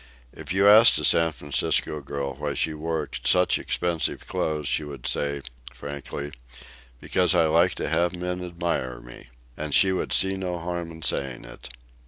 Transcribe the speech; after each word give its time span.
If 0.33 0.51
you 0.51 0.67
asked 0.67 0.97
a 0.97 1.03
San 1.03 1.31
Francisco 1.31 1.99
girl 2.01 2.33
why 2.33 2.55
she 2.55 2.73
wore 2.73 3.07
such 3.23 3.59
expensive 3.59 4.27
clothes, 4.27 4.67
she 4.67 4.83
would 4.83 5.05
say, 5.05 5.43
frankly, 5.75 6.31
"Because 6.99 7.35
I 7.35 7.45
like 7.45 7.75
to 7.75 7.87
have 7.87 8.13
the 8.13 8.17
men 8.17 8.43
admire 8.43 8.99
me," 8.99 9.27
and 9.55 9.75
she 9.75 9.91
would 9.91 10.11
see 10.11 10.37
no 10.37 10.57
harm 10.57 10.89
in 10.89 11.03
saying 11.03 11.45
it. 11.45 11.69